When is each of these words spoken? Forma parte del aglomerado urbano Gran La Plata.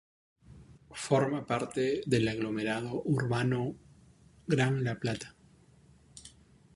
Forma 1.05 1.45
parte 1.45 2.01
del 2.07 2.27
aglomerado 2.27 3.03
urbano 3.05 3.75
Gran 4.47 4.83
La 4.83 4.95
Plata. 4.99 5.35